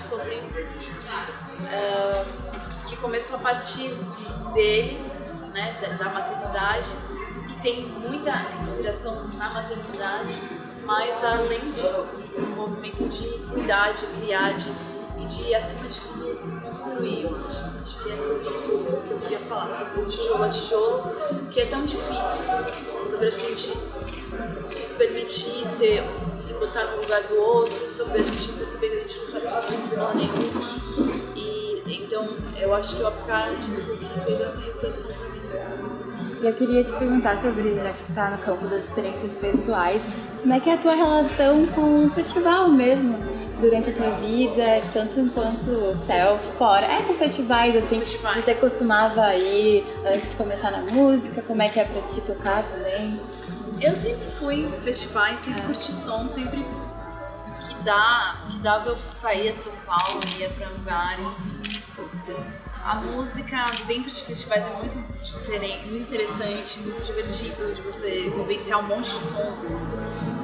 sobre 0.00 0.36
uh, 1.60 2.88
que 2.88 2.96
começou 2.96 3.36
a 3.36 3.40
partir 3.40 3.90
dele, 4.52 5.10
né, 5.52 5.78
da, 5.80 6.04
da 6.04 6.10
maternidade, 6.10 6.88
que 7.48 7.60
tem 7.62 7.86
muita 7.86 8.52
inspiração 8.60 9.26
na 9.36 9.50
maternidade, 9.50 10.34
mas 10.84 11.22
além 11.24 11.72
disso, 11.72 12.22
um 12.38 12.56
movimento 12.56 13.08
de 13.08 13.28
cuidar, 13.50 13.92
de 13.92 14.06
criar, 14.18 14.54
de, 14.54 14.70
e 15.18 15.26
de, 15.26 15.54
acima 15.54 15.88
de 15.88 16.00
tudo, 16.00 16.60
construir. 16.62 17.26
Acho 17.82 18.02
que 18.02 18.10
é 18.10 18.14
isso 18.14 19.02
que 19.06 19.10
eu 19.12 19.18
queria 19.20 19.38
falar, 19.40 19.70
sobre 19.70 20.00
o 20.00 20.06
tijolo 20.06 20.44
a 20.44 20.48
tijolo, 20.48 21.02
que 21.50 21.60
é 21.60 21.66
tão 21.66 21.84
difícil, 21.84 22.44
sobre 23.08 23.26
a 23.26 23.30
gente 23.30 23.72
se 24.62 24.86
permitir 24.98 25.66
ser, 25.66 26.02
se 26.40 26.54
botar 26.54 26.84
no 26.84 27.02
lugar 27.02 27.22
do 27.24 27.36
outro, 27.36 27.90
sobre 27.90 28.20
a 28.20 28.22
gente 28.22 28.52
perceber 28.52 28.88
que 28.88 28.96
a 28.96 29.00
gente 29.00 29.18
não 29.18 29.26
sabe 29.26 29.76
porra 29.94 30.14
nenhuma. 30.14 31.34
E 31.36 31.82
então 31.86 32.36
eu 32.58 32.74
acho 32.74 32.96
que 32.96 33.02
o 33.02 33.06
Apcar 33.06 33.56
disco 33.60 33.96
que 33.96 34.20
fez 34.24 34.40
essa 34.40 34.60
reflexão 34.60 35.10
pra 35.10 35.76
mim. 35.76 36.23
Eu 36.44 36.52
queria 36.52 36.84
te 36.84 36.92
perguntar 36.92 37.40
sobre, 37.40 37.74
já 37.74 37.90
que 37.90 38.02
está 38.02 38.28
no 38.28 38.36
campo 38.36 38.66
das 38.66 38.84
experiências 38.84 39.34
pessoais, 39.34 40.02
como 40.42 40.52
é 40.52 40.60
que 40.60 40.68
é 40.68 40.74
a 40.74 40.76
tua 40.76 40.94
relação 40.94 41.64
com 41.64 42.04
o 42.04 42.10
festival 42.10 42.68
mesmo? 42.68 43.16
Durante 43.58 43.88
a 43.88 43.92
tua 43.94 44.10
vida, 44.18 44.82
tanto 44.92 45.20
enquanto 45.20 45.96
self, 46.04 46.44
fora. 46.58 46.84
É 46.84 47.00
com 47.00 47.14
festivais, 47.14 47.74
assim, 47.74 47.98
festivais. 47.98 48.44
você 48.44 48.54
costumava 48.56 49.34
ir 49.36 49.86
antes 50.04 50.32
de 50.32 50.36
começar 50.36 50.70
na 50.70 50.82
música, 50.92 51.40
como 51.40 51.62
é 51.62 51.68
que 51.70 51.80
é 51.80 51.84
pra 51.84 52.02
te 52.02 52.20
tocar 52.20 52.62
também? 52.64 53.18
Eu 53.80 53.96
sempre 53.96 54.26
fui 54.38 54.66
em 54.66 54.80
festivais, 54.82 55.40
sempre 55.40 55.62
é. 55.62 55.66
curti 55.66 55.94
som, 55.94 56.28
sempre 56.28 56.62
que 57.84 57.90
dá, 57.90 58.36
que 58.50 58.58
dava 58.58 58.88
eu 58.88 58.98
saía 59.12 59.52
de 59.52 59.62
São 59.62 59.72
Paulo, 59.86 60.20
ia 60.38 60.48
para 60.48 60.68
lugares. 60.70 61.36
A 62.82 62.96
música 62.96 63.64
dentro 63.86 64.10
de 64.10 64.22
festivais 64.22 64.64
é 64.64 64.70
muito 64.70 64.96
diferente, 65.22 65.86
muito 65.86 66.02
interessante, 66.02 66.80
muito 66.80 67.02
divertido 67.02 67.74
de 67.74 67.82
você 67.82 68.30
vivenciar 68.34 68.80
um 68.80 68.84
monte 68.84 69.10
de 69.10 69.22
sons 69.22 69.76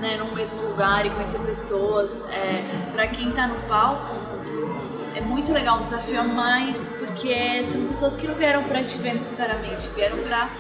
né, 0.01 0.17
num 0.17 0.35
mesmo 0.35 0.61
lugar 0.63 1.05
e 1.05 1.11
conhecer 1.11 1.39
pessoas. 1.41 2.23
É, 2.31 2.91
para 2.93 3.07
quem 3.09 3.33
tá 3.33 3.47
no 3.47 3.61
palco, 3.69 4.15
é 5.15 5.21
muito 5.21 5.53
legal, 5.53 5.79
um 5.79 5.83
desafio 5.83 6.21
a 6.21 6.25
mais, 6.25 6.93
porque 6.93 7.65
são 7.65 7.87
pessoas 7.87 8.17
que 8.17 8.27
não 8.27 8.35
vieram 8.35 8.65
para 8.65 8.83
te 8.83 8.97
ver 8.99 9.15
necessariamente, 9.15 9.89
vieram 9.91 10.19
para 10.19 10.51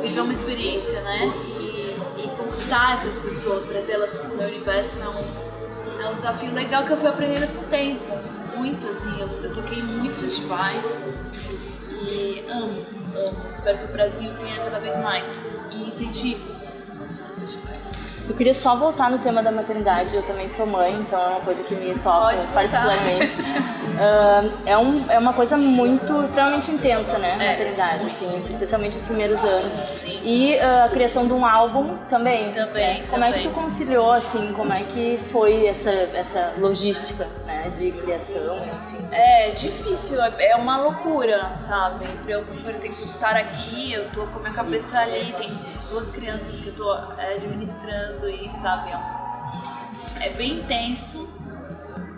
viver 0.00 0.20
uma 0.20 0.32
experiência, 0.32 1.00
né? 1.02 1.32
conquistar 2.36 2.96
essas 2.96 3.18
pessoas, 3.18 3.64
trazê-las 3.64 4.14
para 4.14 4.30
o 4.30 4.36
meu 4.36 4.46
universo 4.48 5.00
é 5.00 5.08
um, 5.08 5.45
é 6.06 6.10
um 6.10 6.14
desafio 6.14 6.52
legal 6.52 6.84
que 6.84 6.92
eu 6.92 6.96
fui 6.96 7.08
aprendendo 7.08 7.52
com 7.54 7.62
o 7.62 7.68
tempo. 7.68 8.18
Muito, 8.56 8.86
assim, 8.86 9.20
eu, 9.20 9.28
eu 9.42 9.52
toquei 9.52 9.78
em 9.78 9.82
muitos 9.82 10.20
festivais 10.20 11.00
e 11.90 12.44
amo, 12.48 12.86
amo. 13.14 13.46
Espero 13.50 13.78
que 13.78 13.84
o 13.84 13.88
Brasil 13.88 14.32
tenha 14.34 14.56
cada 14.64 14.78
vez 14.78 14.96
mais 14.96 15.54
e 15.72 15.88
incentivos 15.88 16.82
aos 17.24 17.38
festivais. 17.38 17.76
Eu 18.28 18.34
queria 18.34 18.54
só 18.54 18.74
voltar 18.74 19.10
no 19.10 19.18
tema 19.18 19.42
da 19.42 19.52
maternidade. 19.52 20.14
Eu 20.16 20.22
também 20.22 20.48
sou 20.48 20.66
mãe, 20.66 20.94
então 20.94 21.20
é 21.20 21.28
uma 21.28 21.40
coisa 21.40 21.62
que 21.62 21.74
me 21.74 21.94
toca 21.98 22.36
particularmente. 22.54 23.36
uh, 23.40 24.52
é, 24.66 24.78
um, 24.78 25.10
é 25.10 25.18
uma 25.18 25.32
coisa 25.32 25.56
muito, 25.56 26.24
extremamente 26.24 26.70
intensa, 26.70 27.18
né? 27.18 27.36
A 27.38 27.44
é. 27.44 27.50
maternidade, 27.50 28.06
assim, 28.06 28.46
especialmente 28.50 28.96
os 28.96 29.04
primeiros 29.04 29.40
anos. 29.44 29.74
E 30.28 30.56
uh, 30.56 30.86
a 30.86 30.88
criação 30.88 31.24
de 31.24 31.32
um 31.32 31.46
álbum 31.46 31.98
também. 32.08 32.52
Também. 32.52 33.02
Né? 33.02 33.06
Como 33.08 33.22
também. 33.22 33.40
é 33.40 33.42
que 33.44 33.48
tu 33.48 33.54
conciliou, 33.54 34.10
assim, 34.10 34.52
como 34.54 34.72
é 34.72 34.82
que 34.82 35.20
foi 35.30 35.66
essa, 35.66 35.88
essa 35.92 36.52
logística, 36.58 37.28
né? 37.46 37.70
De 37.76 37.92
criação, 37.92 38.56
enfim. 38.56 39.06
É 39.12 39.50
difícil, 39.50 40.20
é, 40.20 40.48
é 40.48 40.56
uma 40.56 40.78
loucura, 40.78 41.52
sabe? 41.60 42.08
Pra 42.24 42.32
eu, 42.32 42.44
por 42.44 42.74
exemplo, 42.74 43.04
estar 43.04 43.36
aqui, 43.36 43.92
eu 43.92 44.10
tô 44.10 44.26
com 44.26 44.40
a 44.40 44.42
minha 44.42 44.52
cabeça 44.52 44.98
ali, 44.98 45.32
tem 45.38 45.56
duas 45.90 46.10
crianças 46.10 46.58
que 46.58 46.66
eu 46.66 46.74
tô 46.74 46.92
é, 47.16 47.34
administrando 47.34 48.28
e, 48.28 48.50
sabe, 48.58 48.90
é, 48.90 50.26
é 50.26 50.30
bem 50.30 50.54
intenso 50.54 51.30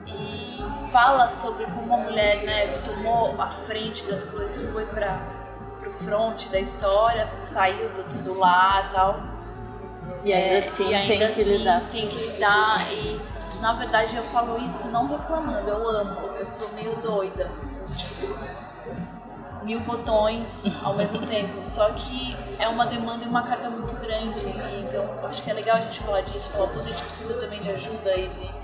e 0.06 0.64
fala 0.91 1.28
sobre 1.28 1.66
como 1.66 1.92
a 1.92 1.98
mulher, 1.98 2.42
né, 2.42 2.68
tomou 2.82 3.34
a 3.38 3.48
frente 3.48 4.06
das 4.06 4.24
coisas, 4.24 4.72
foi 4.72 4.86
para 4.86 5.38
pro 5.98 6.04
front 6.04 6.48
da 6.48 6.60
história, 6.60 7.28
saiu 7.44 7.88
do, 7.91 8.22
do 8.22 8.38
lar 8.38 8.88
e 8.88 8.94
tal. 8.94 9.20
E 10.25 10.32
ainda 10.32 10.54
é, 10.54 10.59
assim, 10.59 10.88
e 10.88 10.94
ainda 10.94 11.09
tem 11.09 11.22
assim, 11.25 11.44
que 11.44 11.50
lidar. 11.50 11.81
Tem 11.91 12.09
que 12.09 12.19
lidar 12.19 12.92
e 12.92 13.19
na 13.60 13.72
verdade, 13.72 14.16
eu 14.16 14.22
falo 14.25 14.56
isso 14.64 14.88
não 14.88 15.09
reclamando, 15.09 15.69
eu 15.69 15.88
amo, 15.88 16.36
eu 16.38 16.47
sou 16.47 16.69
meio 16.75 16.94
doida. 16.97 17.50
Tipo, 17.97 18.38
mil 19.64 19.81
botões 19.81 20.64
ao 20.82 20.94
mesmo 20.94 21.19
tempo. 21.26 21.69
Só 21.69 21.91
que 21.91 22.36
é 22.59 22.69
uma 22.69 22.86
demanda 22.86 23.25
e 23.25 23.28
uma 23.28 23.42
carga 23.42 23.69
muito 23.69 23.94
grande. 23.94 24.47
então, 24.86 25.04
acho 25.25 25.42
que 25.42 25.50
é 25.50 25.54
legal 25.54 25.76
a 25.76 25.80
gente 25.80 26.00
falar 26.00 26.20
disso. 26.22 26.50
Falar, 26.50 26.70
a 26.70 26.82
gente 26.82 27.03
precisa 27.03 27.34
também 27.34 27.60
de 27.60 27.70
ajuda 27.70 28.16
e 28.16 28.28
de. 28.28 28.57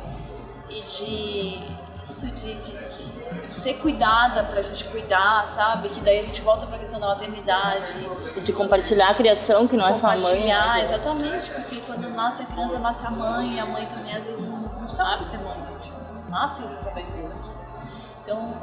E 0.74 0.80
de 0.82 1.84
isso 2.02 2.26
de, 2.26 2.54
de, 2.54 3.40
de, 3.40 3.50
ser 3.50 3.74
cuidada 3.74 4.44
pra 4.44 4.60
gente 4.60 4.84
cuidar, 4.88 5.48
sabe? 5.48 5.88
Que 5.88 6.00
daí 6.00 6.18
a 6.18 6.22
gente 6.22 6.42
volta 6.42 6.66
pra 6.66 6.78
questão 6.78 7.00
da 7.00 7.06
maternidade. 7.06 7.86
E 8.36 8.40
de 8.42 8.52
compartilhar 8.52 9.10
a 9.10 9.14
criação, 9.14 9.66
que 9.66 9.74
não 9.76 9.86
é 9.86 9.94
só 9.94 10.08
a 10.08 10.10
mãe. 10.10 10.20
Compartilhar, 10.20 10.74
né? 10.74 10.84
exatamente, 10.84 11.50
porque 11.50 11.80
quando 11.80 12.10
nasce 12.10 12.42
a 12.42 12.46
criança, 12.46 12.78
nasce 12.78 13.06
a 13.06 13.10
mãe, 13.10 13.54
e 13.54 13.58
a 13.58 13.64
mãe 13.64 13.86
também 13.86 14.14
às 14.14 14.24
vezes 14.24 14.42
não 14.46 14.64
não 14.84 14.88
sabe 14.88 15.26
ser 15.26 15.38
mãe, 15.38 15.56
não 15.58 16.28
nasce 16.28 16.62
sabendo 16.78 16.80
ser 16.80 16.94
mãe. 16.94 17.63
Então, 18.24 18.54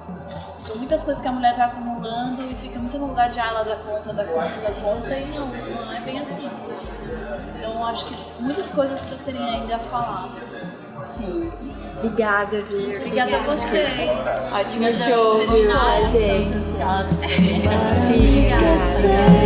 são 0.60 0.76
muitas 0.78 1.04
coisas 1.04 1.22
que 1.22 1.28
a 1.28 1.32
mulher 1.32 1.56
vai 1.56 1.68
acumulando 1.68 2.42
e 2.42 2.56
fica 2.56 2.80
muito 2.80 2.98
no 2.98 3.06
lugar 3.08 3.30
de 3.30 3.40
ah, 3.40 3.48
ela 3.48 3.64
dá 3.64 3.76
conta, 3.76 4.12
dá 4.12 4.26
conta, 4.26 4.60
dá 4.60 4.72
conta, 4.82 5.14
e 5.14 5.26
não, 5.28 5.48
não 5.48 5.94
é 5.94 6.00
bem 6.02 6.20
assim. 6.20 6.50
Então, 7.58 7.86
acho 7.86 8.06
que 8.06 8.42
muitas 8.42 8.72
coisas 8.72 9.00
para 9.02 9.18
serem 9.20 9.48
ainda 9.48 9.78
faladas. 9.78 10.76
Sim. 11.16 11.52
Obrigada, 11.98 12.60
Vir. 12.62 12.98
Obrigada, 12.98 13.38
a 13.38 13.40
vocês. 13.42 13.92
Ótimo 14.52 14.96
show, 14.96 15.48
viu? 15.48 15.70
gente. 16.12 16.58
Obrigada. 16.58 17.10
Obrigada. 18.10 19.41